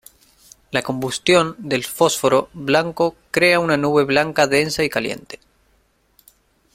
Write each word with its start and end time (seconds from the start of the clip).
La 0.71 0.81
combustión 0.81 1.55
del 1.59 1.83
fósforo 1.83 2.49
blanco 2.53 3.15
crea 3.29 3.59
una 3.59 3.77
nube 3.77 4.03
blanca 4.03 4.47
densa 4.47 4.83
y 4.83 4.89
caliente. 4.89 5.37